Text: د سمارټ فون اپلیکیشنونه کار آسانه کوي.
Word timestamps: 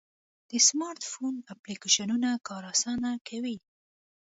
د 0.49 0.51
سمارټ 0.67 1.01
فون 1.11 1.35
اپلیکیشنونه 1.53 2.29
کار 2.47 2.63
آسانه 2.73 3.11
کوي. 3.27 3.57